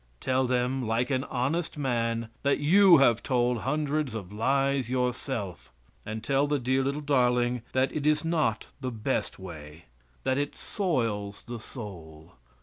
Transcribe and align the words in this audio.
Tell 0.19 0.47
them, 0.47 0.87
like 0.87 1.11
an 1.11 1.25
honest 1.25 1.77
man, 1.77 2.29
that 2.41 2.57
you 2.57 2.97
have 2.97 3.21
told 3.21 3.59
hundreds 3.59 4.15
of 4.15 4.33
lies 4.33 4.89
yourself, 4.89 5.71
and 6.03 6.23
tell 6.23 6.47
the 6.47 6.57
dear 6.57 6.83
little 6.83 7.01
darling 7.01 7.61
that 7.73 7.95
it 7.95 8.07
is 8.07 8.25
not 8.25 8.65
the 8.79 8.89
best 8.89 9.37
way; 9.37 9.85
that 10.23 10.39
it 10.39 10.55
soils 10.55 11.43
the 11.43 11.59
soul. 11.59 12.33